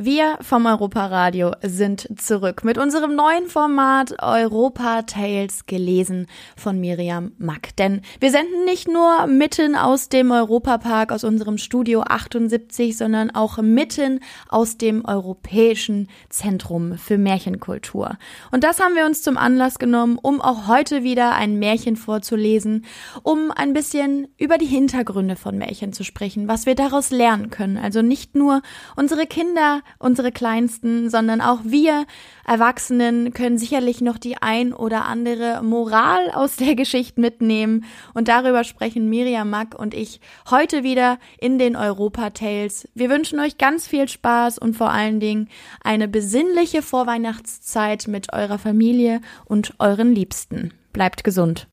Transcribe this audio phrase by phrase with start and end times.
[0.00, 7.74] Wir vom Europaradio sind zurück mit unserem neuen Format Europa Tales gelesen von Miriam Mack.
[7.74, 13.58] Denn wir senden nicht nur mitten aus dem Europapark aus unserem Studio 78, sondern auch
[13.58, 18.18] mitten aus dem Europäischen Zentrum für Märchenkultur.
[18.52, 22.84] Und das haben wir uns zum Anlass genommen, um auch heute wieder ein Märchen vorzulesen,
[23.24, 27.78] um ein bisschen über die Hintergründe von Märchen zu sprechen, was wir daraus lernen können.
[27.78, 28.62] Also nicht nur
[28.94, 32.06] unsere Kinder unsere Kleinsten, sondern auch wir
[32.46, 37.84] Erwachsenen können sicherlich noch die ein oder andere Moral aus der Geschichte mitnehmen.
[38.14, 40.20] Und darüber sprechen Miriam Mack und ich
[40.50, 42.88] heute wieder in den Europa Tales.
[42.94, 45.48] Wir wünschen euch ganz viel Spaß und vor allen Dingen
[45.82, 50.72] eine besinnliche Vorweihnachtszeit mit eurer Familie und euren Liebsten.
[50.92, 51.68] Bleibt gesund.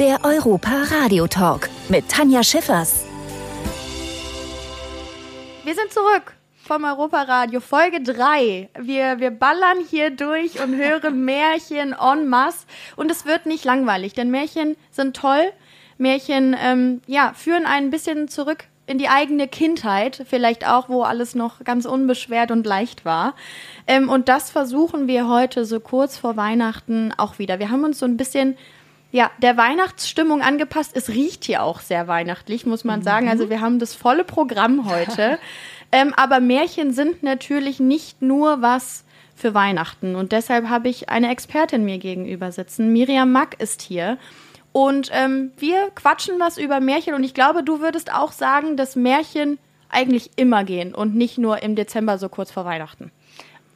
[0.00, 3.04] Der Europa Radio Talk mit Tanja Schiffers.
[5.64, 8.68] Wir sind zurück vom Europaradio, Folge 3.
[8.80, 12.66] Wir, wir ballern hier durch und hören Märchen en masse.
[12.96, 15.52] Und es wird nicht langweilig, denn Märchen sind toll.
[15.96, 21.34] Märchen, ähm, ja, führen ein bisschen zurück in die eigene Kindheit, vielleicht auch, wo alles
[21.34, 23.34] noch ganz unbeschwert und leicht war.
[23.86, 27.58] Ähm, und das versuchen wir heute so kurz vor Weihnachten auch wieder.
[27.58, 28.58] Wir haben uns so ein bisschen
[29.14, 30.90] ja, der Weihnachtsstimmung angepasst.
[30.96, 33.28] Es riecht hier auch sehr weihnachtlich, muss man sagen.
[33.28, 33.50] Also mhm.
[33.50, 35.38] wir haben das volle Programm heute.
[35.92, 39.04] ähm, aber Märchen sind natürlich nicht nur was
[39.36, 40.16] für Weihnachten.
[40.16, 42.92] Und deshalb habe ich eine Expertin mir gegenüber sitzen.
[42.92, 44.18] Miriam Mack ist hier.
[44.72, 47.14] Und ähm, wir quatschen was über Märchen.
[47.14, 49.58] Und ich glaube, du würdest auch sagen, dass Märchen
[49.90, 53.12] eigentlich immer gehen und nicht nur im Dezember so kurz vor Weihnachten.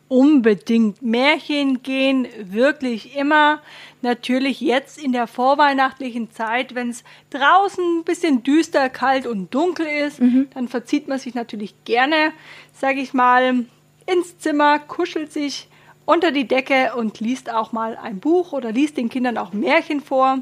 [0.09, 1.03] Unbedingt.
[1.03, 3.61] Märchen gehen wirklich immer.
[4.01, 9.86] Natürlich jetzt in der vorweihnachtlichen Zeit, wenn es draußen ein bisschen düster, kalt und dunkel
[9.86, 10.48] ist, mhm.
[10.55, 12.33] dann verzieht man sich natürlich gerne,
[12.73, 13.67] sage ich mal,
[14.06, 15.69] ins Zimmer, kuschelt sich
[16.06, 20.01] unter die Decke und liest auch mal ein Buch oder liest den Kindern auch Märchen
[20.01, 20.39] vor.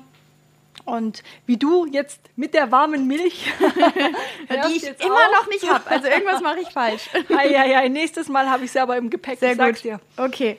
[0.84, 3.52] Und wie du jetzt mit der warmen Milch,
[4.50, 5.40] die ich immer auf.
[5.40, 5.90] noch nicht habe.
[5.90, 7.08] Also irgendwas mache ich falsch.
[7.28, 9.38] ja, ja, nächstes Mal habe ich sie aber im Gepäck.
[9.38, 9.82] Sehr gut.
[9.82, 10.00] Dir.
[10.16, 10.58] Okay.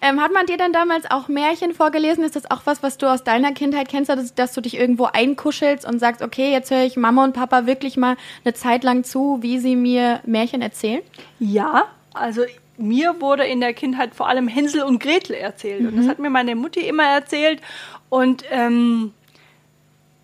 [0.00, 2.22] Ähm, hat man dir denn damals auch Märchen vorgelesen?
[2.22, 5.04] Ist das auch was, was du aus deiner Kindheit kennst, dass, dass du dich irgendwo
[5.04, 9.02] einkuschelst und sagst, okay, jetzt höre ich Mama und Papa wirklich mal eine Zeit lang
[9.02, 11.02] zu, wie sie mir Märchen erzählen?
[11.40, 12.42] Ja, also
[12.76, 15.80] mir wurde in der Kindheit vor allem Hänsel und Gretel erzählt.
[15.80, 15.88] Mhm.
[15.88, 16.10] Und das mhm.
[16.10, 17.60] hat mir meine Mutti immer erzählt.
[18.08, 19.12] Und ähm,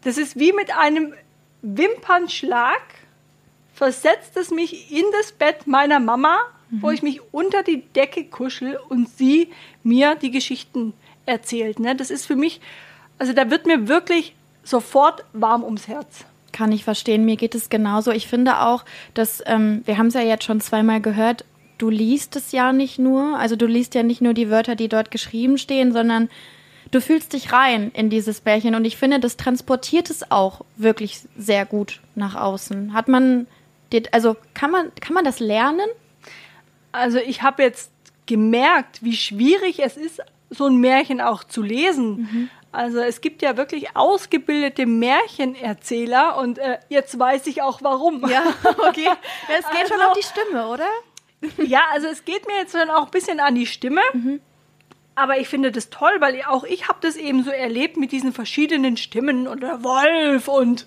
[0.04, 1.12] das ist wie mit einem
[1.62, 2.82] Wimpernschlag,
[3.72, 6.36] versetzt es mich in das Bett meiner Mama,
[6.70, 6.82] mhm.
[6.82, 9.50] wo ich mich unter die Decke kuschel und sie
[9.82, 10.92] mir die Geschichten
[11.26, 11.80] erzählt.
[11.80, 11.96] Ne?
[11.96, 12.60] Das ist für mich,
[13.18, 16.24] also da wird mir wirklich sofort warm ums Herz.
[16.52, 18.12] Kann ich verstehen, mir geht es genauso.
[18.12, 21.44] Ich finde auch, dass, ähm, wir haben es ja jetzt schon zweimal gehört,
[21.78, 24.88] du liest es ja nicht nur, also du liest ja nicht nur die Wörter, die
[24.88, 26.28] dort geschrieben stehen, sondern
[26.90, 31.20] du fühlst dich rein in dieses Bärchen und ich finde, das transportiert es auch wirklich
[31.36, 32.92] sehr gut nach außen.
[32.92, 33.46] Hat man,
[34.12, 35.88] also kann man, kann man das lernen?
[36.92, 37.90] Also ich habe jetzt
[38.26, 42.16] gemerkt, wie schwierig es ist, so ein Märchen auch zu lesen.
[42.16, 42.50] Mhm.
[42.72, 48.28] Also es gibt ja wirklich ausgebildete Märchenerzähler und äh, jetzt weiß ich auch warum.
[48.28, 48.42] Ja,
[48.88, 49.08] okay.
[49.48, 50.88] Es geht also, schon auf die Stimme, oder?
[51.64, 54.00] Ja, also es geht mir jetzt dann auch ein bisschen an die Stimme.
[54.12, 54.40] Mhm.
[55.16, 58.32] Aber ich finde das toll, weil auch ich habe das eben so erlebt mit diesen
[58.32, 60.86] verschiedenen Stimmen und der Wolf und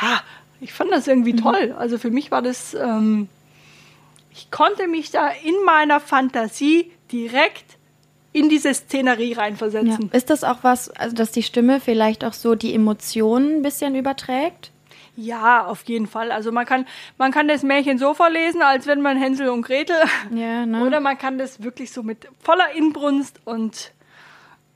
[0.00, 0.22] ja,
[0.60, 1.42] ich fand das irgendwie mhm.
[1.42, 1.74] toll.
[1.78, 3.28] Also für mich war das, ähm,
[4.30, 7.76] ich konnte mich da in meiner Fantasie direkt
[8.32, 10.10] in diese Szenerie reinversetzen.
[10.12, 10.16] Ja.
[10.16, 13.94] Ist das auch was, also dass die Stimme vielleicht auch so die Emotionen ein bisschen
[13.94, 14.70] überträgt?
[15.16, 16.30] Ja, auf jeden Fall.
[16.30, 16.86] Also man kann,
[17.18, 19.96] man kann das Märchen so vorlesen, als wenn man Hänsel und Gretel.
[20.34, 20.84] Ja, ne?
[20.84, 23.92] Oder man kann das wirklich so mit voller Inbrunst und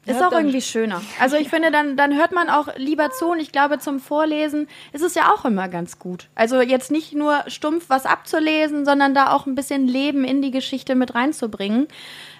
[0.07, 1.03] ist auch irgendwie schöner.
[1.21, 4.67] Also ich finde, dann, dann hört man auch lieber zu und ich glaube, zum Vorlesen
[4.93, 6.29] ist es ja auch immer ganz gut.
[6.35, 10.51] Also jetzt nicht nur stumpf was abzulesen, sondern da auch ein bisschen Leben in die
[10.51, 11.87] Geschichte mit reinzubringen.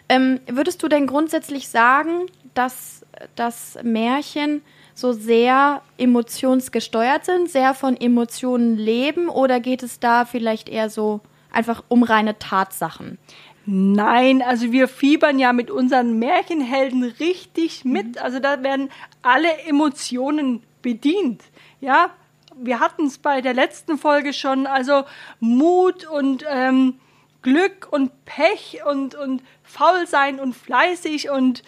[0.09, 3.05] Ähm, würdest du denn grundsätzlich sagen, dass
[3.37, 4.63] das Märchen
[5.01, 11.21] so sehr emotionsgesteuert sind, sehr von Emotionen leben oder geht es da vielleicht eher so
[11.51, 13.19] einfach um reine Tatsachen?
[13.67, 18.17] Nein, also wir fiebern ja mit unseren Märchenhelden richtig mit.
[18.17, 18.23] Mhm.
[18.23, 18.91] Also da werden
[19.23, 21.43] alle Emotionen bedient.
[21.81, 22.11] Ja,
[22.57, 24.67] wir hatten es bei der letzten Folge schon.
[24.67, 25.05] Also
[25.41, 26.95] Mut und ähm,
[27.43, 31.63] Glück und Pech und, und faul sein und fleißig und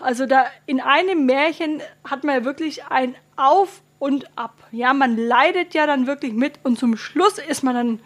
[0.00, 4.54] also da in einem Märchen hat man ja wirklich ein Auf und ab.
[4.72, 8.00] Ja, man leidet ja dann wirklich mit und zum Schluss ist man dann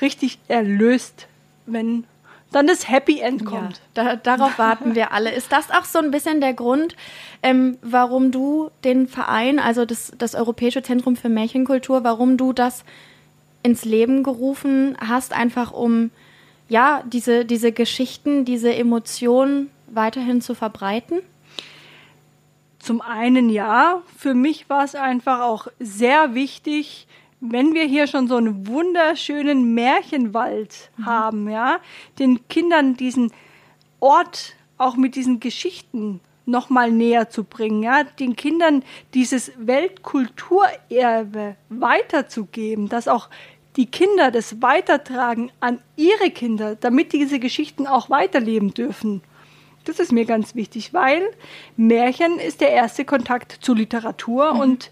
[0.00, 1.28] richtig erlöst,
[1.66, 2.04] wenn
[2.52, 3.80] dann das Happy End kommt.
[3.96, 5.30] Ja, da, darauf warten wir alle.
[5.30, 6.96] Ist das auch so ein bisschen der Grund,
[7.42, 12.84] ähm, warum du den Verein, also das, das Europäische Zentrum für Märchenkultur, warum du das
[13.62, 16.10] ins Leben gerufen hast, einfach um
[16.68, 21.20] ja diese, diese Geschichten, diese Emotionen weiterhin zu verbreiten?
[22.78, 27.08] Zum einen ja, für mich war es einfach auch sehr wichtig,
[27.40, 31.06] wenn wir hier schon so einen wunderschönen Märchenwald mhm.
[31.06, 31.78] haben, ja,
[32.18, 33.32] den Kindern diesen
[34.00, 38.84] Ort auch mit diesen Geschichten noch mal näher zu bringen, ja, den Kindern
[39.14, 43.28] dieses Weltkulturerbe weiterzugeben, dass auch
[43.76, 49.22] die Kinder das weitertragen an ihre Kinder, damit diese Geschichten auch weiterleben dürfen.
[49.86, 51.22] Das ist mir ganz wichtig, weil
[51.76, 54.60] Märchen ist der erste Kontakt zu Literatur mhm.
[54.60, 54.90] und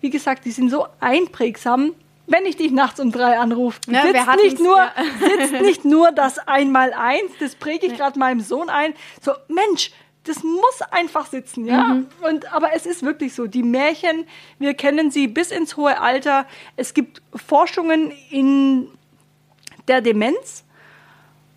[0.00, 1.94] wie gesagt, die sind so einprägsam.
[2.26, 4.92] Wenn ich dich nachts um drei anrufe, ja, sitzt, nicht nur, ja.
[5.38, 8.94] sitzt nicht nur das Einmaleins, das präge ich gerade meinem Sohn ein.
[9.20, 9.92] So, Mensch,
[10.24, 11.82] das muss einfach sitzen, ja.
[11.84, 12.06] Mhm.
[12.20, 13.46] Und, aber es ist wirklich so.
[13.46, 14.26] Die Märchen,
[14.58, 16.46] wir kennen sie bis ins hohe Alter.
[16.76, 18.88] Es gibt Forschungen in
[19.88, 20.64] der Demenz,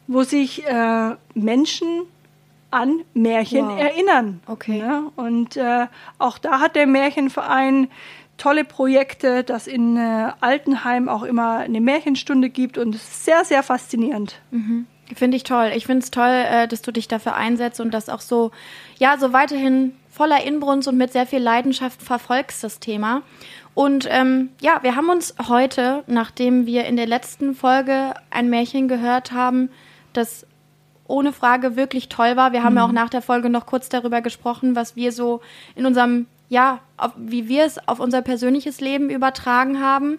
[0.07, 2.07] wo sich äh, Menschen
[2.75, 3.79] an Märchen wow.
[3.79, 4.41] erinnern.
[4.47, 4.79] Okay.
[4.79, 5.11] Ja?
[5.15, 5.87] Und äh,
[6.19, 7.87] auch da hat der Märchenverein
[8.37, 13.45] tolle Projekte, dass in äh, Altenheim auch immer eine Märchenstunde gibt und es ist sehr,
[13.45, 14.41] sehr faszinierend.
[14.51, 14.87] Mhm.
[15.15, 15.71] Finde ich toll.
[15.75, 18.51] Ich finde es toll, äh, dass du dich dafür einsetzt und das auch so,
[18.97, 23.21] ja, so weiterhin voller Inbrunst und mit sehr viel Leidenschaft verfolgst, das Thema.
[23.73, 28.87] Und ähm, ja, wir haben uns heute, nachdem wir in der letzten Folge ein Märchen
[28.87, 29.69] gehört haben,
[30.13, 30.45] das
[31.07, 32.51] ohne Frage wirklich toll war.
[32.51, 32.77] Wir haben mhm.
[32.77, 35.41] ja auch nach der Folge noch kurz darüber gesprochen, was wir so
[35.75, 40.17] in unserem, ja, auf, wie wir es auf unser persönliches Leben übertragen haben.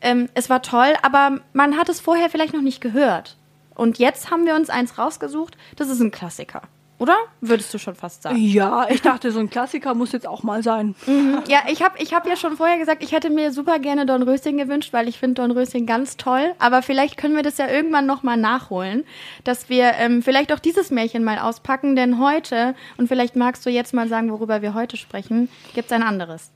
[0.00, 3.36] Ähm, es war toll, aber man hat es vorher vielleicht noch nicht gehört.
[3.74, 6.62] Und jetzt haben wir uns eins rausgesucht, das ist ein Klassiker.
[6.98, 7.16] Oder?
[7.40, 8.36] Würdest du schon fast sagen.
[8.36, 10.96] Ja, ich dachte, so ein Klassiker muss jetzt auch mal sein.
[11.06, 11.42] Mhm.
[11.48, 14.22] Ja, ich habe ich hab ja schon vorher gesagt, ich hätte mir super gerne Don
[14.22, 16.54] Röschen gewünscht, weil ich finde Don Röschen ganz toll.
[16.58, 19.04] Aber vielleicht können wir das ja irgendwann nochmal nachholen,
[19.44, 21.94] dass wir ähm, vielleicht auch dieses Märchen mal auspacken.
[21.94, 25.92] Denn heute, und vielleicht magst du jetzt mal sagen, worüber wir heute sprechen, gibt es
[25.92, 26.50] ein anderes.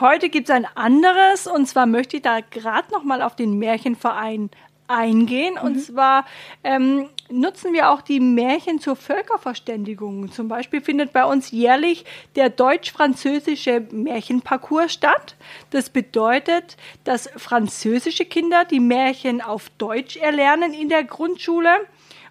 [0.00, 4.48] Heute gibt es ein anderes und zwar möchte ich da gerade nochmal auf den Märchenverein
[4.88, 5.54] eingehen.
[5.54, 5.66] Mhm.
[5.66, 6.26] Und zwar
[6.64, 10.32] ähm, nutzen wir auch die Märchen zur Völkerverständigung.
[10.32, 12.04] Zum Beispiel findet bei uns jährlich
[12.36, 15.36] der deutsch-französische Märchenparcours statt.
[15.70, 21.70] Das bedeutet, dass französische Kinder die Märchen auf Deutsch erlernen in der Grundschule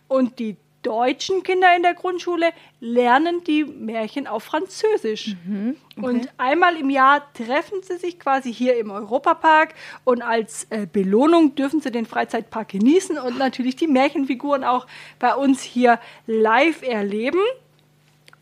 [0.07, 0.57] und die
[0.87, 5.35] deutschen Kinder in der Grundschule lernen die Märchen auf Französisch.
[5.45, 6.05] Mhm, okay.
[6.05, 9.73] Und einmal im Jahr treffen sie sich quasi hier im Europapark
[10.05, 14.87] und als äh, Belohnung dürfen sie den Freizeitpark genießen und natürlich die Märchenfiguren auch
[15.19, 17.41] bei uns hier live erleben.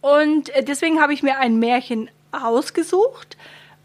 [0.02, 3.38] Und äh, deswegen habe ich mir ein Märchen ausgesucht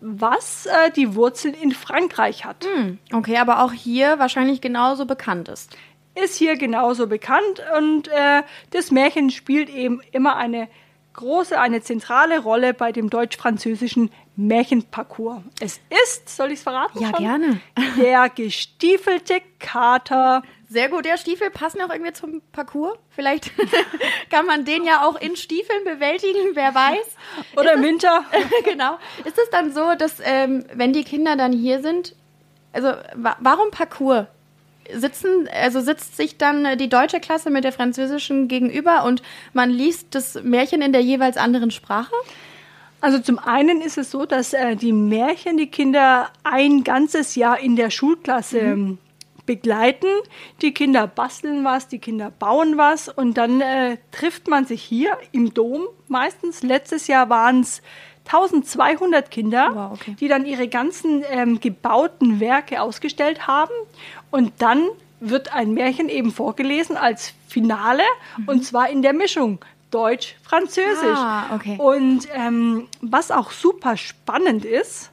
[0.02, 2.64] was äh, die Wurzeln in Frankreich hat.
[2.64, 5.76] Hm, okay, aber auch hier wahrscheinlich genauso bekannt ist
[6.14, 10.68] ist hier genauso bekannt und äh, das Märchen spielt eben immer eine
[11.14, 15.42] große, eine zentrale Rolle bei dem deutsch-französischen Märchenparcours.
[15.60, 17.00] Es ist, soll ich es verraten?
[17.00, 17.18] Ja, schon?
[17.18, 17.60] gerne.
[17.98, 20.42] Der gestiefelte Kater.
[20.68, 22.96] Sehr gut, der Stiefel passen auch irgendwie zum Parcours.
[23.08, 23.50] Vielleicht
[24.30, 27.16] kann man den ja auch in Stiefeln bewältigen, wer weiß.
[27.56, 28.24] Oder im Winter.
[28.64, 28.96] genau.
[29.24, 32.14] Ist es dann so, dass ähm, wenn die Kinder dann hier sind,
[32.72, 34.26] also wa warum Parcours?
[34.94, 40.14] Sitzen, also sitzt sich dann die deutsche Klasse mit der französischen gegenüber und man liest
[40.14, 42.14] das Märchen in der jeweils anderen Sprache?
[43.00, 47.58] Also zum einen ist es so, dass äh, die Märchen die Kinder ein ganzes Jahr
[47.58, 48.70] in der Schulklasse mhm.
[48.70, 48.98] Ähm,
[49.46, 50.06] begleiten.
[50.62, 55.16] Die Kinder basteln was, die Kinder bauen was und dann äh, trifft man sich hier
[55.32, 55.88] im Dom.
[56.06, 57.82] Meistens letztes Jahr waren es
[58.26, 60.14] 1200 Kinder, wow, okay.
[60.20, 63.72] die dann ihre ganzen ähm, gebauten Werke ausgestellt haben.
[64.30, 64.88] Und dann
[65.20, 68.02] wird ein Märchen eben vorgelesen als Finale
[68.36, 68.48] mhm.
[68.48, 69.58] und zwar in der Mischung
[69.90, 71.18] Deutsch-Französisch.
[71.18, 71.76] Ah, okay.
[71.78, 75.10] Und ähm, was auch super spannend ist,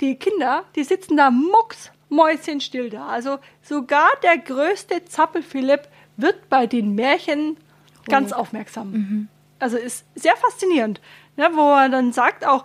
[0.00, 3.06] die Kinder, die sitzen da mucks, mäuschenstill da.
[3.06, 8.10] Also sogar der größte Zappelphilipp wird bei den Märchen oh.
[8.10, 8.92] ganz aufmerksam.
[8.92, 9.28] Mhm.
[9.58, 11.00] Also ist sehr faszinierend,
[11.36, 12.64] ne, wo er dann sagt auch,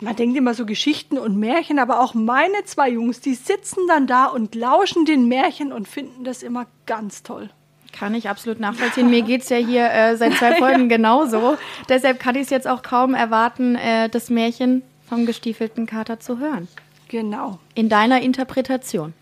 [0.00, 4.06] man denkt immer so Geschichten und Märchen, aber auch meine zwei Jungs, die sitzen dann
[4.06, 7.50] da und lauschen den Märchen und finden das immer ganz toll.
[7.92, 9.10] Kann ich absolut nachvollziehen.
[9.10, 11.58] Mir geht es ja hier äh, seit zwei Folgen genauso.
[11.88, 16.38] Deshalb kann ich es jetzt auch kaum erwarten, äh, das Märchen vom gestiefelten Kater zu
[16.38, 16.68] hören.
[17.08, 17.58] Genau.
[17.74, 19.12] In deiner Interpretation.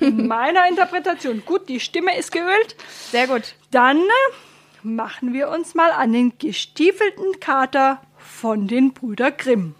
[0.00, 1.42] In meiner Interpretation.
[1.44, 2.76] Gut, die Stimme ist geölt.
[3.10, 3.54] Sehr gut.
[3.70, 4.02] Dann äh,
[4.82, 9.74] machen wir uns mal an den gestiefelten Kater von den Brüder Grimm.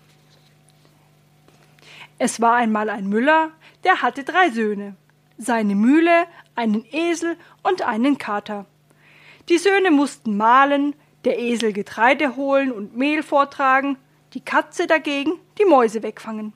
[2.25, 3.51] Es war einmal ein Müller,
[3.85, 4.97] der hatte drei Söhne.
[5.37, 8.65] Seine Mühle, einen Esel und einen Kater.
[9.51, 13.99] Die Söhne mussten mahlen, der Esel Getreide holen und Mehl vortragen,
[14.33, 16.55] die Katze dagegen die Mäuse wegfangen.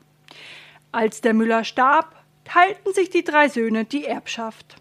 [0.90, 4.76] Als der Müller starb, teilten sich die drei Söhne die Erbschaft.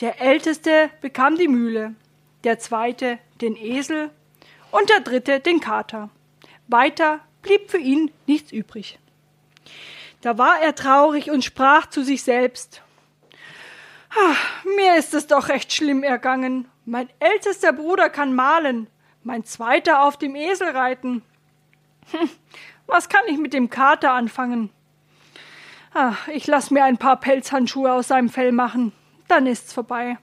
[0.00, 1.96] Der älteste bekam die Mühle,
[2.44, 4.12] der zweite den Esel
[4.70, 6.08] und der dritte den Kater.
[6.68, 9.00] Weiter blieb für ihn nichts übrig.
[10.20, 12.82] Da war er traurig und sprach zu sich selbst
[14.18, 16.68] Ach, mir ist es doch recht schlimm ergangen.
[16.84, 18.88] Mein ältester Bruder kann malen,
[19.22, 21.22] mein zweiter auf dem Esel reiten.
[22.10, 22.28] Hm,
[22.86, 24.70] was kann ich mit dem Kater anfangen?
[25.94, 28.92] Ach, ich lass mir ein paar Pelzhandschuhe aus seinem Fell machen,
[29.28, 30.18] dann ist's vorbei.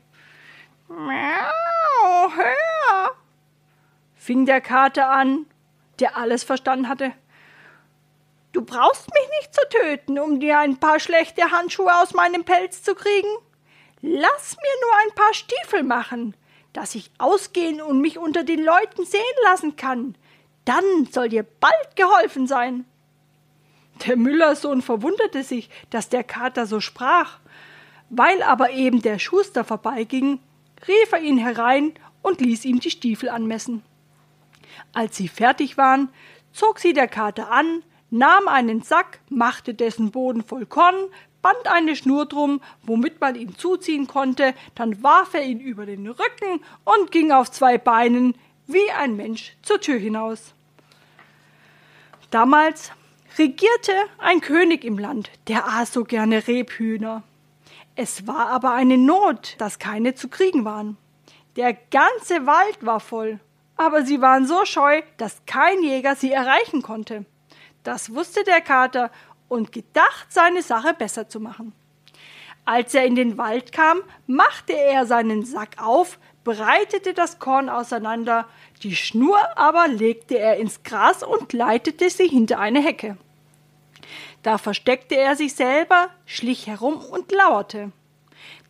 [0.90, 3.12] Miau, hör!
[4.16, 5.46] fing der Kater an,
[6.00, 7.14] der alles verstanden hatte.
[8.58, 12.82] Du brauchst mich nicht zu töten, um dir ein paar schlechte Handschuhe aus meinem Pelz
[12.82, 13.28] zu kriegen.
[14.02, 16.36] Lass mir nur ein paar Stiefel machen,
[16.74, 20.16] dass ich ausgehen und mich unter den Leuten sehen lassen kann.
[20.66, 22.86] Dann soll dir bald geholfen sein.
[24.08, 27.38] Der Müllersohn verwunderte sich, dass der Kater so sprach.
[28.10, 30.40] Weil aber eben der Schuster vorbeiging,
[30.88, 33.84] rief er ihn herein und ließ ihm die Stiefel anmessen.
[34.94, 36.10] Als sie fertig waren,
[36.54, 40.96] zog sie der Kater an, nahm einen Sack, machte dessen Boden voll Korn,
[41.42, 46.08] band eine Schnur drum, womit man ihn zuziehen konnte, dann warf er ihn über den
[46.08, 48.36] Rücken und ging auf zwei Beinen
[48.66, 50.54] wie ein Mensch zur Tür hinaus.
[52.32, 52.92] Damals
[53.38, 57.24] regierte ein König im Land, der aß so gerne Rebhühner.
[57.96, 60.98] Es war aber eine Not, dass keine zu kriegen waren.
[61.56, 63.40] Der ganze Wald war voll,
[63.78, 67.26] aber sie waren so scheu, dass kein Jäger sie erreichen konnte.
[67.84, 69.12] Das wusste der Kater
[69.48, 71.74] und gedacht, seine Sache besser zu machen.
[72.66, 78.46] Als er in den Wald kam, machte er seinen Sack auf, breitete das Korn auseinander,
[78.84, 83.18] die Schnur aber legte er ins Gras und leitete sie hinter eine Hecke.
[84.44, 87.92] Da versteckte er sich selber, schlich herum und lauerte.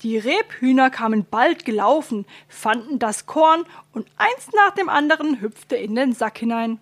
[0.04, 5.96] Die Rebhühner kamen bald gelaufen, fanden das Korn und eins nach dem anderen hüpfte in
[5.96, 6.80] den Sack hinein.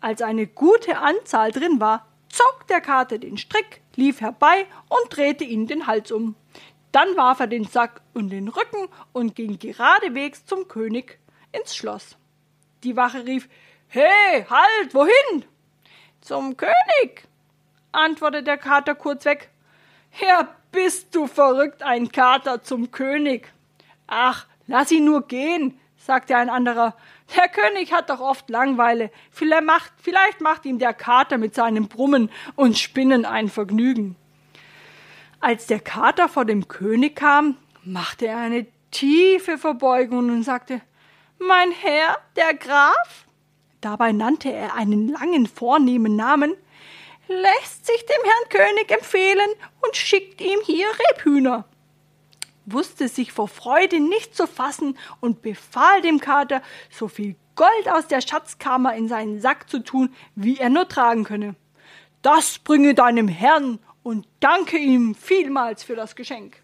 [0.00, 5.44] Als eine gute Anzahl drin war, zog der Kater den Strick, lief herbei und drehte
[5.44, 6.36] ihn den Hals um.
[6.92, 11.18] Dann warf er den Sack um den Rücken und ging geradewegs zum König
[11.52, 12.16] ins Schloss.
[12.84, 13.48] Die Wache rief
[13.88, 15.44] He, halt, wohin?
[16.20, 17.26] Zum König,
[17.92, 19.48] antwortete der Kater kurzweg.
[20.20, 23.50] Ja, bist du verrückt, ein Kater zum König.
[24.06, 26.94] Ach, lass ihn nur gehen, sagte ein anderer.
[27.36, 29.10] Der König hat doch oft Langweile.
[29.30, 34.16] Vielleicht macht, vielleicht macht ihm der Kater mit seinem Brummen und Spinnen ein Vergnügen.
[35.40, 40.80] Als der Kater vor dem König kam, machte er eine tiefe Verbeugung und sagte
[41.38, 43.26] Mein Herr, der Graf?
[43.80, 46.54] Dabei nannte er einen langen, vornehmen Namen,
[47.28, 49.50] lässt sich dem Herrn König empfehlen
[49.82, 51.64] und schickt ihm hier Rebhühner
[52.72, 58.06] wusste sich vor Freude nicht zu fassen und befahl dem Kater, so viel Gold aus
[58.06, 61.56] der Schatzkammer in seinen Sack zu tun, wie er nur tragen könne.
[62.22, 66.62] Das bringe deinem Herrn und danke ihm vielmals für das Geschenk.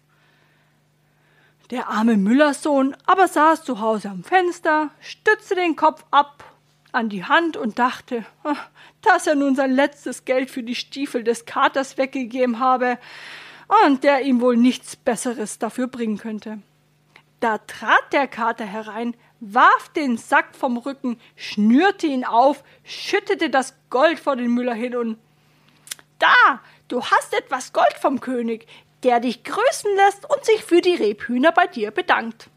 [1.71, 6.43] Der arme Müllerssohn aber saß zu Hause am Fenster, stützte den Kopf ab
[6.91, 8.55] an die Hand und dachte, ah,
[9.01, 12.97] dass er nun sein letztes Geld für die Stiefel des Katers weggegeben habe,
[13.85, 16.59] und der ihm wohl nichts Besseres dafür bringen könnte.
[17.39, 23.75] Da trat der Kater herein, warf den Sack vom Rücken, schnürte ihn auf, schüttete das
[23.89, 25.17] Gold vor den Müller hin und
[26.19, 28.67] Da, du hast etwas Gold vom König,
[29.03, 32.49] der dich grüßen lässt und sich für die Rebhühner bei dir bedankt.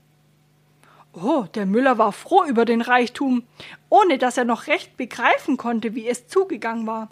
[1.12, 3.42] Oh, der Müller war froh über den Reichtum,
[3.88, 7.08] ohne dass er noch recht begreifen konnte, wie es zugegangen war.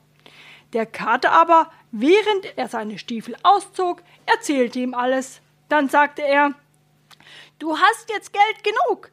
[0.73, 5.41] Der Kater aber, während er seine Stiefel auszog, erzählte ihm alles.
[5.69, 6.55] Dann sagte er
[7.59, 9.11] Du hast jetzt Geld genug,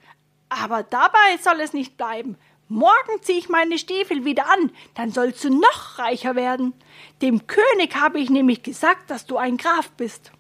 [0.49, 2.37] aber dabei soll es nicht bleiben.
[2.67, 6.73] Morgen ziehe ich meine Stiefel wieder an, dann sollst du noch reicher werden.
[7.21, 10.31] Dem König habe ich nämlich gesagt, dass du ein Graf bist.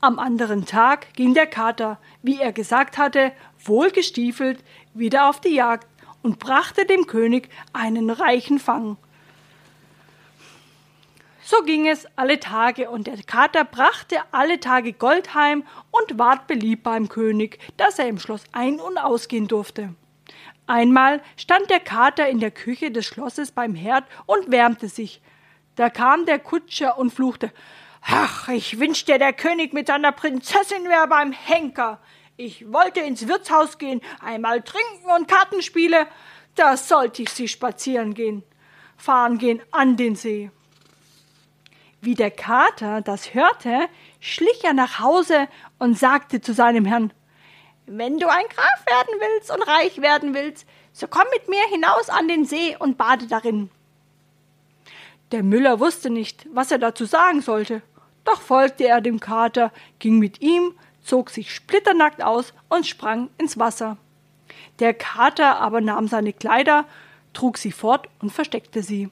[0.00, 3.32] Am anderen Tag ging der Kater, wie er gesagt hatte,
[3.64, 4.62] wohlgestiefelt,
[4.94, 5.88] wieder auf die Jagd
[6.22, 8.96] und brachte dem König einen reichen Fang.
[11.50, 16.46] So ging es alle Tage, und der Kater brachte alle Tage Gold heim und ward
[16.46, 19.94] beliebt beim König, dass er im Schloss ein- und ausgehen durfte.
[20.66, 25.22] Einmal stand der Kater in der Küche des Schlosses beim Herd und wärmte sich.
[25.74, 27.50] Da kam der Kutscher und fluchte
[28.02, 31.98] Ach, ich wünschte, der König mit seiner Prinzessin wäre beim Henker.
[32.36, 36.08] Ich wollte ins Wirtshaus gehen, einmal trinken und Kartenspiele.
[36.56, 38.42] Da sollte ich sie spazieren gehen,
[38.98, 40.50] fahren gehen an den See.
[42.00, 43.88] Wie der Kater das hörte,
[44.20, 47.12] schlich er nach Hause und sagte zu seinem Herrn
[47.86, 52.08] Wenn du ein Graf werden willst und reich werden willst, so komm mit mir hinaus
[52.08, 53.70] an den See und bade darin.
[55.32, 57.82] Der Müller wusste nicht, was er dazu sagen sollte,
[58.24, 63.58] doch folgte er dem Kater, ging mit ihm, zog sich splitternackt aus und sprang ins
[63.58, 63.96] Wasser.
[64.78, 66.84] Der Kater aber nahm seine Kleider,
[67.32, 69.10] trug sie fort und versteckte sie.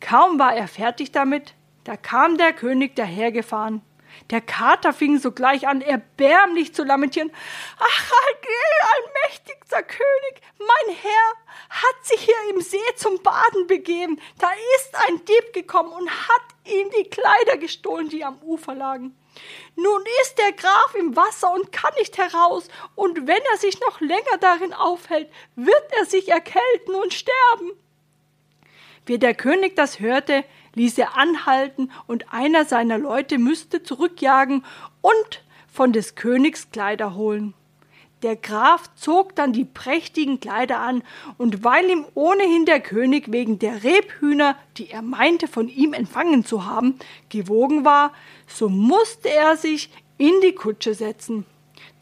[0.00, 1.54] Kaum war er fertig damit,
[1.90, 3.82] da kam der König dahergefahren.
[4.30, 7.32] Der Kater fing sogleich an, erbärmlich zu lamentieren.
[7.80, 8.12] Ach,
[8.94, 11.32] allmächtigster König, mein Herr
[11.68, 14.20] hat sich hier im See zum Baden begeben.
[14.38, 16.42] Da ist ein Dieb gekommen und hat
[16.72, 19.16] ihm die Kleider gestohlen, die am Ufer lagen.
[19.74, 24.00] Nun ist der Graf im Wasser und kann nicht heraus, und wenn er sich noch
[24.00, 27.72] länger darin aufhält, wird er sich erkälten und sterben.
[29.06, 34.64] Wie der König das hörte, ließ er anhalten, und einer seiner Leute müsste zurückjagen
[35.00, 37.54] und von des Königs Kleider holen.
[38.22, 41.02] Der Graf zog dann die prächtigen Kleider an,
[41.38, 46.44] und weil ihm ohnehin der König wegen der Rebhühner, die er meinte von ihm empfangen
[46.44, 46.98] zu haben,
[47.30, 48.12] gewogen war,
[48.46, 51.46] so musste er sich in die Kutsche setzen.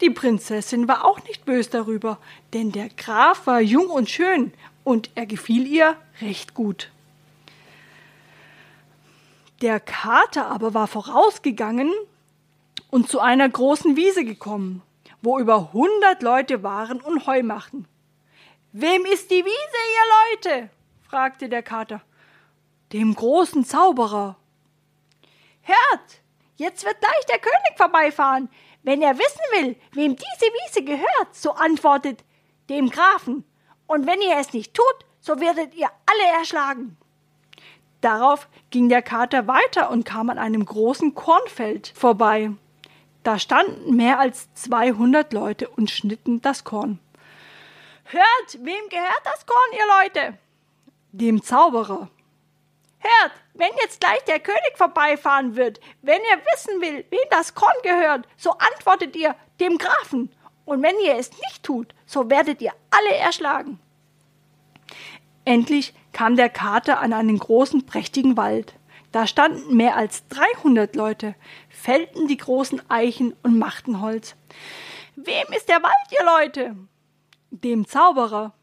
[0.01, 2.19] Die Prinzessin war auch nicht bös darüber,
[2.53, 4.51] denn der Graf war jung und schön,
[4.83, 6.91] und er gefiel ihr recht gut.
[9.61, 11.91] Der Kater aber war vorausgegangen
[12.89, 14.81] und zu einer großen Wiese gekommen,
[15.21, 17.85] wo über hundert Leute waren und Heu machten.
[18.71, 20.69] Wem ist die Wiese, ihr Leute?
[21.01, 22.01] fragte der Kater.
[22.93, 24.37] Dem großen Zauberer.
[25.61, 26.21] Hört,
[26.55, 28.49] jetzt wird gleich der König vorbeifahren.
[28.83, 32.23] Wenn er wissen will, wem diese Wiese gehört, so antwortet
[32.69, 33.43] dem Grafen.
[33.87, 36.95] Und wenn ihr es nicht tut, so werdet ihr alle erschlagen.
[38.01, 42.51] Darauf ging der Kater weiter und kam an einem großen Kornfeld vorbei.
[43.23, 46.99] Da standen mehr als zweihundert Leute und schnitten das Korn.
[48.05, 50.37] Hört, wem gehört das Korn, ihr Leute?
[51.11, 52.09] Dem Zauberer.
[52.99, 57.75] Hört, wenn jetzt gleich der König vorbeifahren wird, wenn er wissen will, wem das Korn
[57.83, 60.31] gehört, so antwortet ihr dem Grafen.
[60.65, 63.79] Und wenn ihr es nicht tut, so werdet ihr alle erschlagen.
[65.45, 68.73] Endlich kam der Kater an einen großen, prächtigen Wald.
[69.11, 71.35] Da standen mehr als dreihundert Leute,
[71.69, 74.35] fällten die großen Eichen und machten Holz.
[75.15, 76.75] Wem ist der Wald, ihr Leute?
[77.49, 78.53] Dem Zauberer.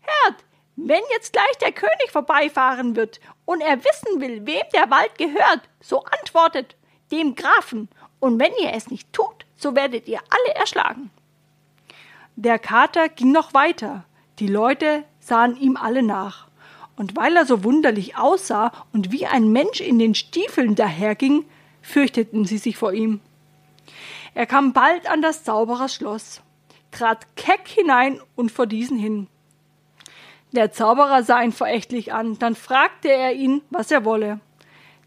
[0.00, 0.44] Hört,
[0.76, 5.68] wenn jetzt gleich der König vorbeifahren wird und er wissen will, wem der Wald gehört,
[5.80, 6.76] so antwortet
[7.10, 7.88] dem Grafen,
[8.20, 11.10] und wenn ihr es nicht tut, so werdet ihr alle erschlagen.
[12.34, 14.04] Der Kater ging noch weiter,
[14.40, 16.47] die Leute sahen ihm alle nach.
[16.98, 21.44] Und weil er so wunderlich aussah und wie ein Mensch in den Stiefeln daherging,
[21.80, 23.20] fürchteten sie sich vor ihm.
[24.34, 26.42] Er kam bald an das Zaubererschloss,
[26.90, 29.28] trat keck hinein und vor diesen hin.
[30.50, 34.40] Der Zauberer sah ihn verächtlich an, dann fragte er ihn, was er wolle.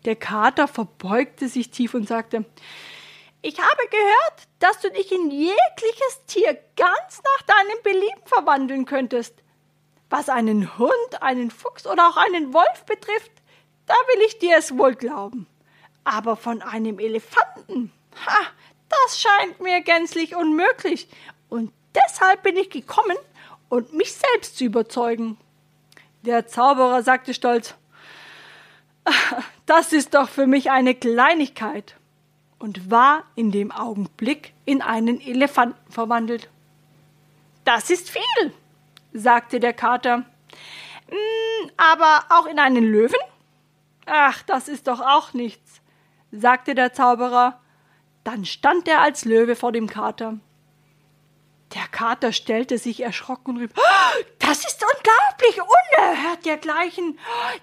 [0.05, 2.45] Der Kater verbeugte sich tief und sagte
[3.41, 9.43] Ich habe gehört, dass du dich in jegliches Tier ganz nach deinem Belieben verwandeln könntest.
[10.11, 13.31] Was einen Hund, einen Fuchs oder auch einen Wolf betrifft,
[13.87, 15.47] da will ich dir es wohl glauben.
[16.03, 17.91] Aber von einem Elefanten,
[18.27, 18.45] ha,
[18.89, 21.07] das scheint mir gänzlich unmöglich.
[21.49, 23.17] Und deshalb bin ich gekommen,
[23.71, 25.37] und mich selbst zu überzeugen.
[26.23, 27.73] Der Zauberer sagte stolz,
[29.65, 31.95] das ist doch für mich eine Kleinigkeit
[32.59, 36.49] und war in dem Augenblick in einen Elefanten verwandelt.
[37.63, 38.53] Das ist viel,
[39.13, 40.19] sagte der Kater.
[41.09, 43.19] Mm, aber auch in einen Löwen?
[44.05, 45.81] Ach, das ist doch auch nichts,
[46.31, 47.61] sagte der Zauberer.
[48.23, 50.37] Dann stand er als Löwe vor dem Kater.
[51.73, 57.17] Der Kater stellte sich erschrocken und rief, oh, das ist unglaublich, unerhört dergleichen.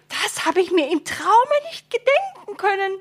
[0.09, 2.99] Das habe ich mir im Traume nicht gedenken können.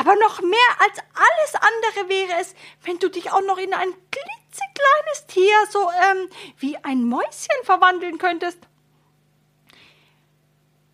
[0.00, 3.92] Aber noch mehr als alles andere wäre es, wenn du dich auch noch in ein
[4.10, 8.58] klitzekleines Tier, so ähm, wie ein Mäuschen verwandeln könntest.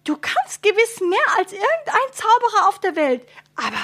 [0.03, 3.79] du kannst gewiss mehr als irgendein Zauberer auf der Welt, aber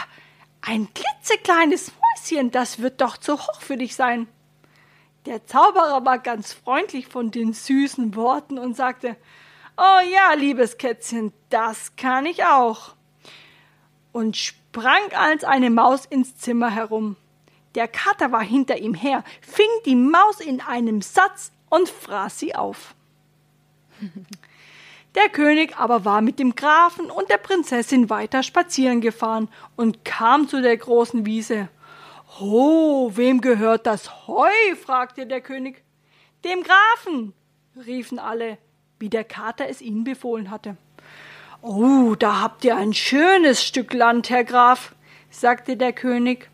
[0.60, 4.26] ein klitzekleines Mäuschen, das wird doch zu hoch für dich sein.
[5.26, 9.16] Der Zauberer war ganz freundlich von den süßen Worten und sagte,
[9.76, 12.96] Oh ja, liebes Kätzchen, das kann ich auch.
[14.10, 14.36] Und
[14.72, 17.16] sprang als eine Maus ins Zimmer herum.
[17.74, 22.54] Der Kater war hinter ihm her, fing die Maus in einem Satz und fraß sie
[22.54, 22.94] auf.
[25.14, 30.48] Der König aber war mit dem Grafen und der Prinzessin weiter spazieren gefahren und kam
[30.48, 31.68] zu der großen Wiese.
[32.40, 34.48] Oh, wem gehört das Heu?
[34.82, 35.84] fragte der König.
[36.46, 37.34] Dem Grafen,
[37.84, 38.56] riefen alle,
[38.98, 40.78] wie der Kater es ihnen befohlen hatte.
[41.64, 44.96] Oh, da habt ihr ein schönes Stück Land, Herr Graf,
[45.30, 46.50] sagte der König.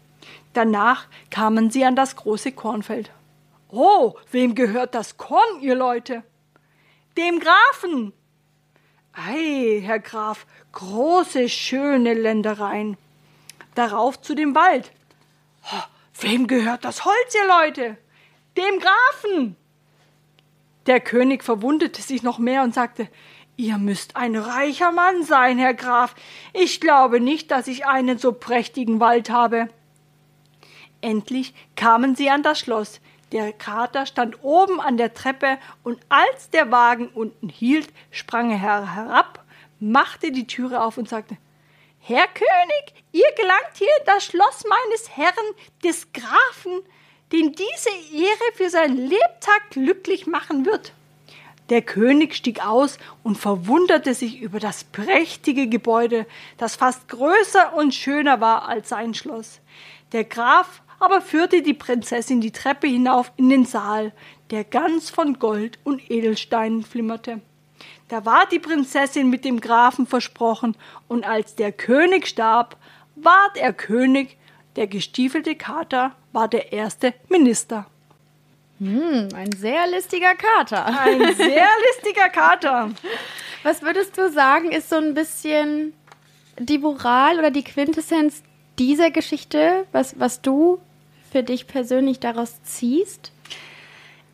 [0.53, 3.11] Danach kamen sie an das große Kornfeld.
[3.71, 6.25] Oh, wem gehört das Korn, ihr Leute?
[7.17, 8.13] Dem Grafen.
[9.15, 12.99] Ei, Herr Graf, große, schöne Ländereien.
[13.75, 14.93] Darauf zu dem Wald.
[15.73, 15.83] Oh,
[16.21, 17.97] wem gehört das Holz, ihr Leute?
[18.59, 19.57] Dem Grafen.
[20.87, 23.09] Der König verwundete sich noch mehr und sagte,
[23.61, 26.15] Ihr müsst ein reicher Mann sein, Herr Graf.
[26.53, 29.69] Ich glaube nicht, dass ich einen so prächtigen Wald habe.
[31.01, 33.01] Endlich kamen sie an das Schloss.
[33.33, 38.95] Der Kater stand oben an der Treppe, und als der Wagen unten hielt, sprang er
[38.95, 39.45] herab,
[39.81, 41.37] machte die Türe auf und sagte
[41.99, 45.35] Herr König, ihr gelangt hier in das Schloss meines Herrn,
[45.83, 46.81] des Grafen,
[47.33, 50.93] den diese Ehre für seinen Lebtag glücklich machen wird.
[51.71, 56.27] Der König stieg aus und verwunderte sich über das prächtige Gebäude,
[56.57, 59.61] das fast größer und schöner war als sein Schloss.
[60.13, 64.13] Der Graf aber führte die Prinzessin die Treppe hinauf in den Saal,
[64.51, 67.41] der ganz von Gold und Edelsteinen flimmerte.
[68.09, 70.75] Da war die Prinzessin mit dem Grafen versprochen,
[71.07, 72.77] und als der König starb,
[73.15, 74.39] ward er König,
[74.77, 77.87] der gestiefelte Kater war der erste Minister.
[78.79, 80.87] Hm, ein sehr listiger Kater.
[80.87, 82.91] Ein sehr listiger Kater.
[83.63, 85.95] Was würdest du sagen, ist so ein bisschen
[86.59, 88.43] die Moral oder die Quintessenz
[88.79, 90.81] dieser Geschichte, was, was du
[91.31, 93.33] für dich persönlich daraus ziehst?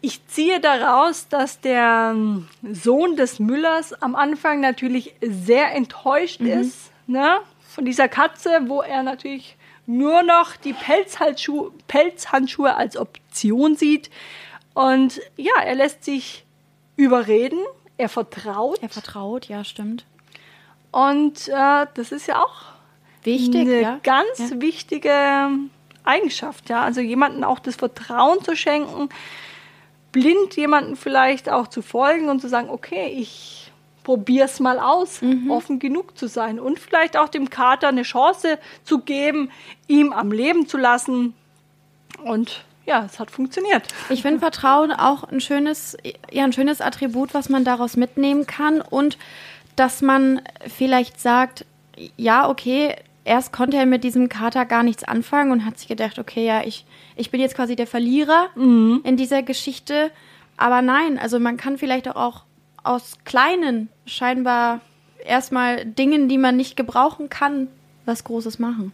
[0.01, 6.49] Ich ziehe daraus, dass der ähm, Sohn des Müllers am Anfang natürlich sehr enttäuscht mhm.
[6.49, 13.77] ist ne, von dieser Katze, wo er natürlich nur noch die Pelzhandschuhe, Pelzhandschuhe als Option
[13.77, 14.11] sieht.
[14.75, 16.45] Und ja, er lässt sich
[16.97, 17.59] überreden,
[17.97, 18.79] er vertraut.
[18.83, 20.05] Er vertraut, ja, stimmt.
[20.91, 22.75] Und äh, das ist ja auch
[23.25, 24.01] Wichtig, eine ja.
[24.03, 24.61] ganz ja.
[24.61, 25.51] wichtige
[26.05, 26.83] Eigenschaft, ja.
[26.83, 29.09] Also jemanden auch das Vertrauen zu schenken,
[30.13, 33.73] blind jemanden vielleicht auch zu folgen und zu sagen, okay, ich
[34.05, 35.51] probier's mal aus, mhm.
[35.51, 39.51] offen genug zu sein und vielleicht auch dem Kater eine Chance zu geben,
[39.89, 41.35] ihm am Leben zu lassen.
[42.23, 43.89] Und ja, es hat funktioniert.
[44.11, 45.97] Ich finde Vertrauen auch ein schönes,
[46.31, 49.19] ja, ein schönes Attribut, was man daraus mitnehmen kann und
[49.75, 51.65] dass man vielleicht sagt,
[52.17, 56.19] ja, okay, erst konnte er mit diesem Kater gar nichts anfangen und hat sich gedacht,
[56.19, 56.85] okay, ja, ich,
[57.17, 59.01] ich bin jetzt quasi der Verlierer mhm.
[59.03, 60.11] in dieser Geschichte.
[60.57, 62.45] Aber nein, also man kann vielleicht auch
[62.85, 64.81] aus kleinen, scheinbar
[65.25, 67.69] erstmal Dingen, die man nicht gebrauchen kann,
[68.05, 68.93] was Großes machen.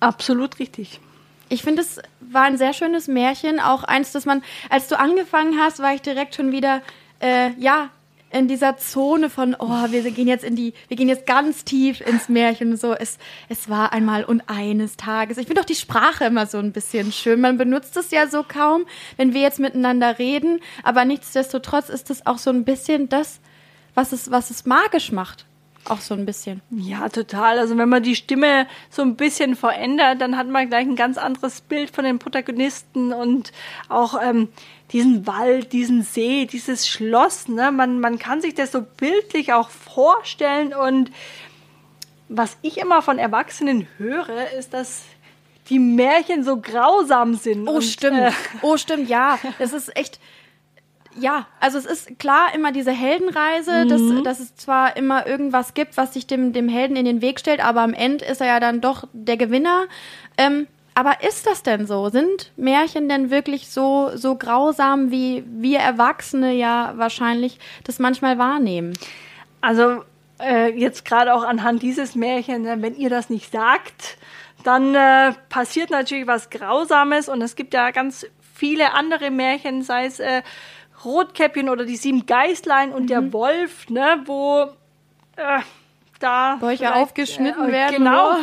[0.00, 1.00] Absolut richtig.
[1.48, 5.58] Ich finde, es war ein sehr schönes Märchen, auch eins, das man, als du angefangen
[5.58, 6.82] hast, war ich direkt schon wieder,
[7.20, 7.90] äh, ja,
[8.34, 12.00] in dieser Zone von, oh, wir gehen jetzt in die, wir gehen jetzt ganz tief
[12.00, 12.76] ins Märchen.
[12.76, 13.18] So, es,
[13.48, 15.38] es war einmal und eines Tages.
[15.38, 17.40] Ich finde auch die Sprache immer so ein bisschen schön.
[17.40, 22.26] Man benutzt es ja so kaum, wenn wir jetzt miteinander reden, aber nichtsdestotrotz ist es
[22.26, 23.38] auch so ein bisschen das,
[23.94, 25.46] was es, was es magisch macht.
[25.86, 26.62] Auch so ein bisschen.
[26.70, 27.58] Ja, total.
[27.58, 31.18] Also wenn man die Stimme so ein bisschen verändert, dann hat man gleich ein ganz
[31.18, 33.52] anderes Bild von den Protagonisten und
[33.90, 34.48] auch ähm,
[34.92, 37.48] diesen Wald, diesen See, dieses Schloss.
[37.48, 37.72] Ne?
[37.72, 40.74] Man, man kann sich das so bildlich auch vorstellen.
[40.74, 41.10] Und
[42.28, 45.02] was ich immer von Erwachsenen höre, ist, dass
[45.68, 47.66] die Märchen so grausam sind.
[47.68, 48.18] Oh, und, stimmt.
[48.18, 48.30] Äh,
[48.62, 49.38] oh, stimmt, ja.
[49.58, 50.20] Das ist echt
[51.16, 53.88] ja, also es ist klar immer diese Heldenreise, mhm.
[53.88, 57.40] dass, dass es zwar immer irgendwas gibt, was sich dem, dem Helden in den Weg
[57.40, 59.86] stellt, aber am Ende ist er ja dann doch der Gewinner.
[60.36, 62.08] Ähm, aber ist das denn so?
[62.08, 68.96] Sind Märchen denn wirklich so, so grausam, wie wir Erwachsene ja wahrscheinlich das manchmal wahrnehmen?
[69.60, 70.04] Also
[70.40, 74.18] äh, jetzt gerade auch anhand dieses Märchens, ne, wenn ihr das nicht sagt,
[74.62, 80.06] dann äh, passiert natürlich was Grausames und es gibt ja ganz viele andere Märchen, sei
[80.06, 80.42] es äh,
[81.04, 83.08] Rotkäppchen oder die sieben Geißlein und mhm.
[83.08, 84.68] der Wolf, ne, wo
[85.36, 85.60] äh,
[86.20, 86.56] da.
[86.56, 87.96] Bäuche aufgeschnitten äh, werden.
[87.98, 88.36] Genau.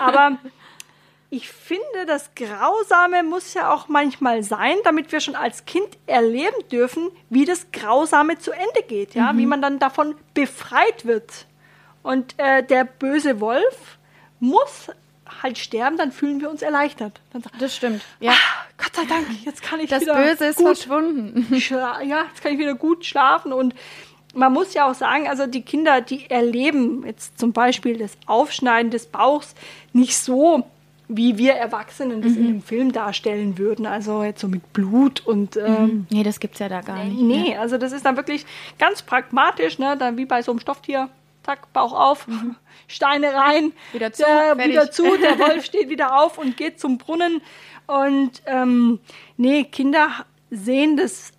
[0.00, 0.38] Aber
[1.36, 6.56] ich finde, das Grausame muss ja auch manchmal sein, damit wir schon als Kind erleben
[6.70, 9.38] dürfen, wie das Grausame zu Ende geht, ja, Mhm.
[9.38, 11.46] wie man dann davon befreit wird.
[12.02, 13.98] Und äh, der böse Wolf
[14.40, 14.90] muss
[15.42, 17.20] halt sterben, dann fühlen wir uns erleichtert.
[17.32, 18.02] Sagen, Das stimmt.
[18.20, 18.32] Ja.
[18.32, 21.46] ah, Gott sei Dank, jetzt kann ich Das wieder Böse ist gut verschwunden.
[21.70, 23.74] ja, jetzt kann ich wieder gut schlafen und
[24.36, 28.90] man muss ja auch sagen, also die Kinder, die erleben jetzt zum Beispiel das Aufschneiden
[28.90, 29.54] des Bauchs
[29.92, 30.66] nicht so,
[31.08, 32.38] wie wir Erwachsenen das Mhm.
[32.38, 36.58] in einem Film darstellen würden, also jetzt so mit Blut und ähm, Nee, das gibt's
[36.58, 37.20] ja da gar nicht.
[37.20, 38.46] nee, also das ist dann wirklich
[38.78, 41.10] ganz pragmatisch, ne, dann wie bei so einem Stofftier,
[41.42, 42.26] zack, Bauch auf,
[42.88, 43.72] Steine rein, Mhm.
[43.92, 47.42] Wieder zu, der, wieder zu, der Wolf steht wieder auf und geht zum Brunnen
[47.86, 48.98] und ähm,
[49.36, 50.08] nee, Kinder
[50.50, 51.32] sehen das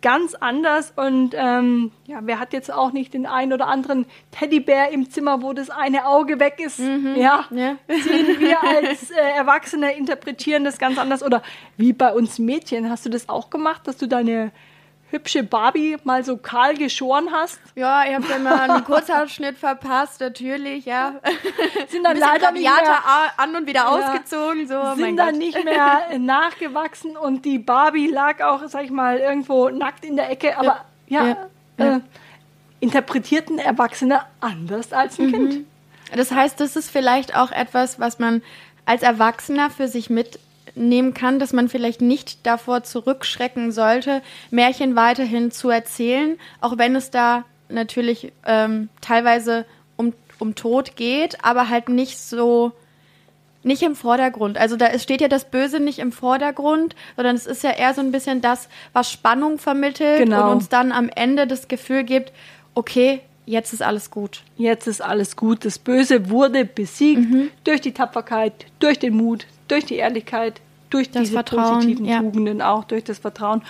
[0.00, 4.90] ganz anders und ähm, ja, wer hat jetzt auch nicht den einen oder anderen Teddybär
[4.90, 7.76] im Zimmer, wo das eine Auge weg ist, ja, Ja.
[7.88, 11.42] sehen wir als äh, Erwachsene interpretieren das ganz anders oder
[11.76, 14.52] wie bei uns Mädchen, hast du das auch gemacht, dass du deine
[15.12, 17.60] hübsche Barbie mal so kahl geschoren hast?
[17.76, 21.14] Ja, ihr habt ja mal einen Kurzhaarschnitt verpasst, natürlich, ja.
[21.88, 22.98] Sind dann leider nicht mehr,
[23.36, 23.88] an und wieder Ja.
[23.88, 25.38] ausgezogen, so, oh sind dann Gott.
[25.38, 30.16] nicht mehr äh, nachgewachsen und die Barbie lag auch, sag ich mal, irgendwo nackt in
[30.16, 31.36] der Ecke, aber ja, Ja,
[31.78, 31.96] ja.
[31.96, 32.00] Äh,
[32.80, 35.24] interpretierten Erwachsene anders als Mhm.
[35.26, 35.66] ein Kind.
[36.16, 38.42] Das heißt, das ist vielleicht auch etwas, was man
[38.86, 40.10] als Erwachsener für sich
[40.74, 46.96] mitnehmen kann, dass man vielleicht nicht davor zurückschrecken sollte, Märchen weiterhin zu erzählen, auch wenn
[46.96, 49.64] es da natürlich ähm, teilweise
[49.96, 52.72] um, um Tod geht, aber halt nicht so,
[53.62, 54.58] nicht im Vordergrund.
[54.58, 58.00] Also da steht ja das Böse nicht im Vordergrund, sondern es ist ja eher so
[58.00, 60.44] ein bisschen das, was Spannung vermittelt Genau.
[60.46, 62.32] und uns dann am Ende das Gefühl gibt,
[62.74, 64.42] okay, jetzt ist alles gut.
[64.56, 65.64] Jetzt ist alles gut.
[65.64, 67.50] Das Böse wurde besiegt Mhm.
[67.64, 72.20] durch die Tapferkeit, durch den Mut, durch die Ehrlichkeit, durch Das diese Vertrauen, positiven ja.
[72.20, 73.62] Tugenden auch, durch das Vertrauen.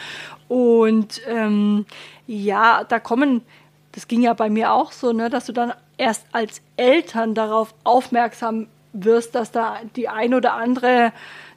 [0.49, 1.87] Und ähm,
[2.27, 3.43] ja, da kommen,
[3.93, 7.75] das ging ja bei mir auch so, ne, dass du dann erst als Eltern darauf
[7.85, 11.13] aufmerksam wirst, dass da die ein oder andere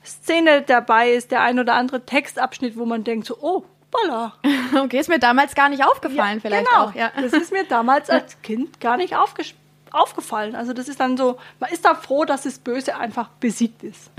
[0.05, 4.33] Szene dabei ist, der ein oder andere Textabschnitt, wo man denkt so, oh, voila.
[4.83, 6.85] Okay, ist mir damals gar nicht aufgefallen, vielleicht genau.
[6.85, 7.11] auch, ja.
[7.19, 9.53] Das ist mir damals als Kind gar nicht aufges-
[9.95, 10.55] aufgefallen.
[10.55, 14.11] Also das ist dann so, man ist da froh, dass das Böse einfach besiegt ist.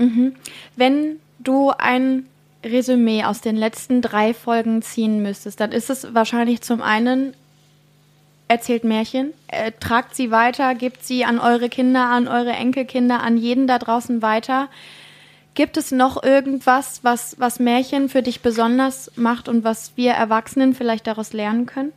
[0.75, 2.27] Wenn du ein
[2.63, 7.33] Resümee aus den letzten drei Folgen ziehen müsstest, dann ist es wahrscheinlich zum einen
[8.47, 13.37] erzählt Märchen, äh, tragt sie weiter, gibt sie an eure Kinder, an eure Enkelkinder, an
[13.37, 14.69] jeden da draußen weiter.
[15.53, 20.75] Gibt es noch irgendwas, was, was Märchen für dich besonders macht und was wir Erwachsenen
[20.75, 21.91] vielleicht daraus lernen können?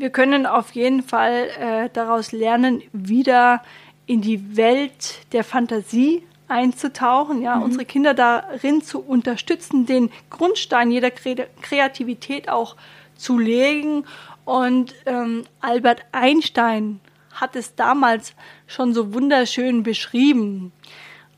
[0.00, 3.62] Wir können auf jeden Fall äh, daraus lernen, wieder
[4.06, 11.10] in die Welt der Fantasie einzutauchen, ja, unsere Kinder darin zu unterstützen, den Grundstein jeder
[11.10, 12.76] Kre Kreativität auch
[13.14, 14.06] zu legen.
[14.46, 17.00] Und ähm, Albert Einstein
[17.34, 18.32] hat es damals
[18.66, 20.72] schon so wunderschön beschrieben.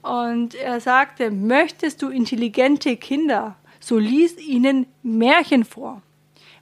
[0.02, 6.00] Und er sagte, möchtest du intelligente Kinder, so lies ihnen Märchen vor.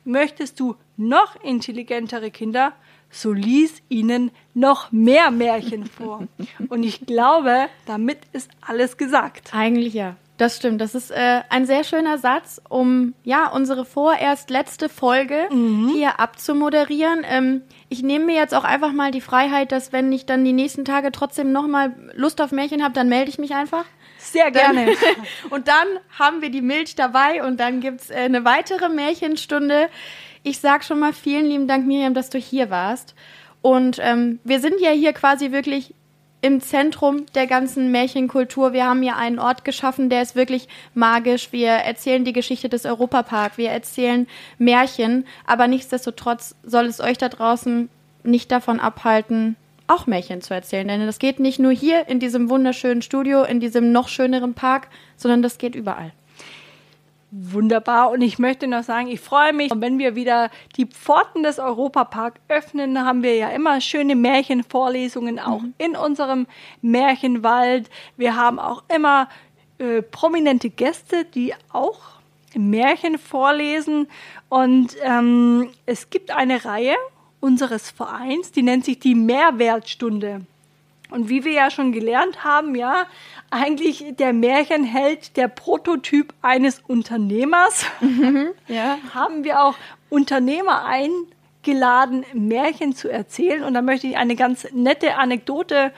[0.04, 2.72] Möchtest du noch intelligentere Kinder,
[3.10, 6.28] so lies ihnen noch mehr Märchen vor.
[6.68, 9.50] Und ich glaube, damit ist alles gesagt.
[9.52, 10.16] Eigentlich ja.
[10.40, 10.80] Das stimmt.
[10.80, 15.48] Das ist äh, ein sehr schöner Satz, um ja unsere vorerst letzte Folge
[15.92, 17.26] hier abzumoderieren.
[17.28, 17.60] Ähm,
[17.90, 20.86] ich nehme mir jetzt auch einfach mal die Freiheit, dass wenn ich dann die nächsten
[20.86, 23.84] Tage trotzdem noch mal Lust auf Märchen habe, dann melde ich mich einfach.
[24.18, 24.94] Sehr gerne.
[25.50, 25.86] und dann
[26.18, 29.90] haben wir die Milch dabei und dann gibt's äh, eine weitere Märchenstunde.
[30.42, 33.14] Ich sag schon mal vielen lieben Dank, Miriam, dass du hier warst.
[33.62, 35.94] Und ähm, wir sind ja hier quasi wirklich
[36.42, 38.72] im Zentrum der ganzen Märchenkultur.
[38.72, 41.52] Wir haben hier einen Ort geschaffen, der ist wirklich magisch.
[41.52, 44.26] Wir erzählen die Geschichte des Europapark, wir erzählen
[44.58, 47.90] Märchen, aber nichtsdestotrotz soll es euch da draußen
[48.22, 50.88] nicht davon abhalten, auch Märchen zu erzählen.
[50.88, 54.88] Denn das geht nicht nur hier in diesem wunderschönen Studio, in diesem noch schöneren Park,
[55.16, 56.12] sondern das geht überall.
[57.32, 58.10] Wunderbar.
[58.10, 62.40] Und ich möchte noch sagen, ich freue mich, wenn wir wieder die Pforten des Europapark
[62.48, 66.48] öffnen, haben wir ja immer schöne Märchenvorlesungen auch in unserem
[66.82, 67.88] Märchenwald.
[68.16, 69.28] Wir haben auch immer
[69.78, 72.00] äh, prominente Gäste, die auch
[72.56, 74.08] Märchen vorlesen.
[74.48, 76.96] Und ähm, es gibt eine Reihe
[77.38, 80.46] unseres Vereins, die nennt sich die Mehrwertstunde.
[81.10, 83.06] Und wie wir ja schon gelernt haben, ja,
[83.50, 87.84] eigentlich der Märchenheld, der Prototyp eines Unternehmers,
[88.68, 88.98] Ja.
[89.14, 89.74] haben wir auch
[90.08, 90.84] Unternehmer
[91.62, 93.62] geladen, Märchen zu erzählen.
[93.64, 95.92] Und da möchte ich eine ganz nette Anekdote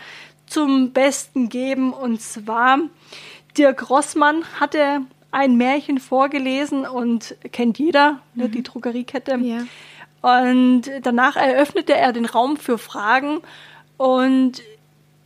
[0.47, 1.93] zum Besten geben.
[1.93, 2.79] Und zwar,
[3.57, 9.39] Dirk Rossmann hatte ein Märchen vorgelesen und kennt jeder, ne, die Drogeriekette.
[9.39, 9.65] Ja.
[10.45, 13.41] Und danach eröffnete er den Raum für Fragen
[13.97, 14.63] und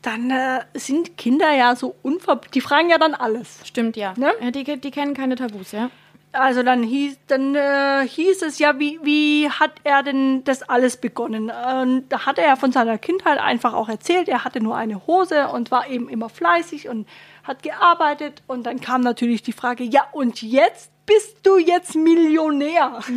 [0.06, 2.40] dann äh, sind Kinder ja so unver...
[2.54, 3.58] Die fragen ja dann alles.
[3.64, 4.14] Stimmt, ja.
[4.16, 4.32] Ne?
[4.40, 5.90] ja die, die kennen keine Tabus, ja.
[6.32, 10.98] Also dann hieß, dann, äh, hieß es ja, wie, wie hat er denn das alles
[10.98, 11.50] begonnen?
[11.50, 15.06] Und da hat er ja von seiner Kindheit einfach auch erzählt, er hatte nur eine
[15.06, 17.08] Hose und war eben immer fleißig und
[17.42, 18.42] hat gearbeitet.
[18.46, 23.00] Und dann kam natürlich die Frage, ja und jetzt bist du jetzt Millionär?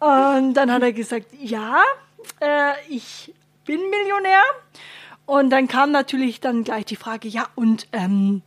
[0.00, 1.82] und dann hat er gesagt, ja,
[2.40, 3.34] äh, ich
[3.66, 4.42] bin Millionär.
[5.30, 8.42] Und dann kam natürlich dann gleich die Frage, ja und ähm,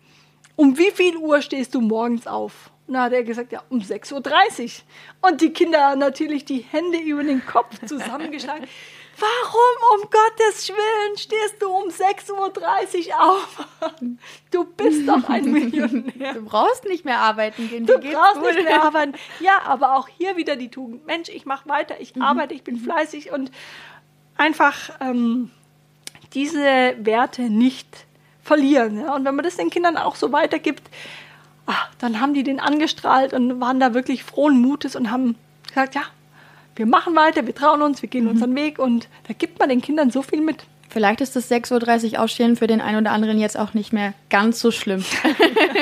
[0.58, 2.72] um wie viel Uhr stehst du morgens auf?
[2.88, 4.82] Und dann hat er gesagt, ja, um 6.30
[5.22, 5.30] Uhr.
[5.30, 8.68] Und die Kinder haben natürlich die Hände über den Kopf zusammengeschlagen.
[9.18, 13.66] Warum um Gottes Willen stehst du um 6.30 Uhr auf?
[14.52, 16.34] Du bist doch ein Millionär.
[16.34, 17.86] Du brauchst nicht mehr arbeiten gehen.
[17.86, 18.56] Du brauchst gut.
[18.56, 19.14] nicht mehr arbeiten.
[19.40, 21.06] Ja, aber auch hier wieder die Tugend.
[21.06, 23.52] Mensch, ich mache weiter, ich arbeite, ich bin fleißig und
[24.36, 25.50] einfach ähm,
[26.34, 28.06] diese Werte nicht
[28.42, 29.00] verlieren.
[29.00, 29.16] Ja?
[29.16, 30.84] Und wenn man das den Kindern auch so weitergibt,
[31.66, 35.36] ach, dann haben die den angestrahlt und waren da wirklich frohen Mutes und haben
[35.68, 36.04] gesagt, ja,
[36.76, 39.82] wir machen weiter, wir trauen uns, wir gehen unseren Weg und da gibt man den
[39.82, 40.66] Kindern so viel mit.
[40.90, 44.14] Vielleicht ist das 6.30 Uhr Aufstehen für den einen oder anderen jetzt auch nicht mehr
[44.30, 45.04] ganz so schlimm.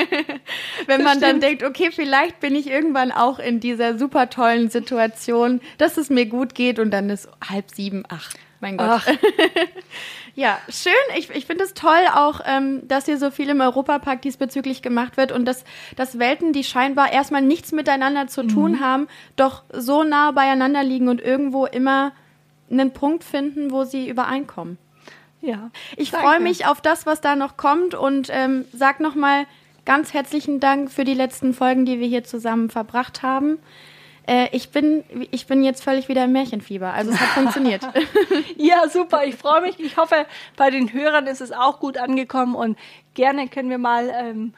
[0.86, 5.60] Wenn man dann denkt, okay, vielleicht bin ich irgendwann auch in dieser super tollen Situation,
[5.76, 8.30] dass es mir gut geht und dann ist halb sieben, ach,
[8.62, 8.88] mein Gott.
[8.88, 9.06] Ach.
[10.34, 10.92] Ja, schön.
[11.18, 15.16] Ich, ich finde es toll auch, ähm, dass hier so viel im Europapark diesbezüglich gemacht
[15.16, 15.64] wird und dass,
[15.96, 21.08] dass Welten, die scheinbar erstmal nichts miteinander zu tun haben, doch so nah beieinander liegen
[21.08, 22.12] und irgendwo immer
[22.70, 24.78] einen Punkt finden, wo sie übereinkommen.
[25.42, 25.70] Ja.
[25.96, 29.44] Ich freue mich auf das, was da noch kommt und ähm, sag nochmal
[29.84, 33.58] ganz herzlichen Dank für die letzten Folgen, die wir hier zusammen verbracht haben.
[34.26, 36.92] Äh, ich, bin, ich bin jetzt völlig wieder im Märchenfieber.
[36.92, 37.82] Also es hat funktioniert.
[38.56, 39.24] Ja, super.
[39.24, 39.80] Ich freue mich.
[39.80, 42.78] Ich hoffe, bei den Hörern ist es auch gut angekommen und
[43.14, 44.54] gerne können wir mal ähm,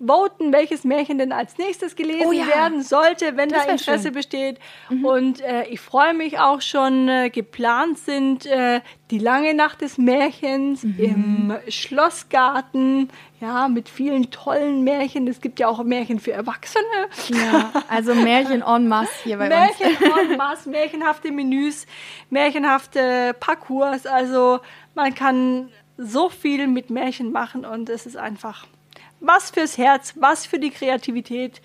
[0.00, 2.46] voten, welches Märchen denn als nächstes gelesen Oh ja.
[2.48, 4.12] werden sollte, wenn Das da Interesse schön.
[4.12, 4.58] besteht.
[5.02, 8.80] Und äh, ich freue mich auch schon, äh, geplant sind äh,
[9.10, 13.08] die lange Nacht des Märchens im Schlossgarten,
[13.40, 15.26] ja, mit vielen tollen Märchen.
[15.28, 16.84] Es gibt ja auch Märchen für Erwachsene.
[17.28, 19.78] ja, also Märchen en masse hier bei uns.
[19.78, 21.86] Märchen en masse, märchenhafte Menüs,
[22.30, 24.06] märchenhafte Parcours.
[24.06, 24.60] Also
[24.94, 28.66] man kann so viel mit Märchen machen und es ist einfach
[29.26, 31.60] was fürs Herz, was für die Kreativität.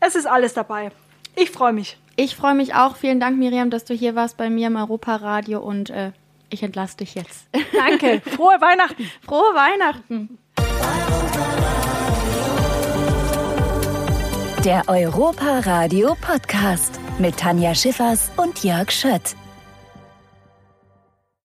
[0.00, 0.90] Es ist alles dabei.
[1.36, 1.98] Ich freue mich.
[2.16, 2.96] Ich freue mich auch.
[2.96, 6.12] Vielen Dank, Miriam, dass du hier warst bei mir im Europaradio und äh,
[6.50, 7.46] ich entlasse dich jetzt.
[7.72, 8.20] Danke.
[8.20, 9.10] Frohe Weihnachten.
[9.24, 10.38] Frohe Weihnachten.
[14.64, 19.36] Der Europa Radio Podcast mit Tanja Schiffers und Jörg Schött.